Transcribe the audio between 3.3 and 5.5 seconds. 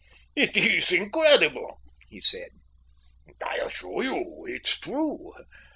"I assure you it's true.